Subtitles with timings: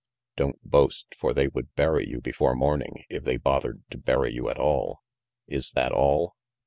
[0.35, 4.49] "Don't boast, for they would bury you before morning, if they bothered to bury you
[4.49, 5.01] at all.
[5.45, 6.35] Is that all?"